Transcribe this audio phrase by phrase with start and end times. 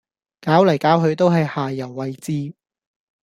[0.39, 2.55] 搞嚟搞去都係下游位置